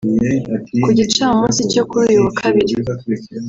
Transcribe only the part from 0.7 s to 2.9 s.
Ku gicamunsi cyo kuri uyu wa kabiri